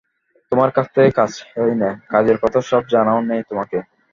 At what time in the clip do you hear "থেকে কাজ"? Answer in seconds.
0.95-1.31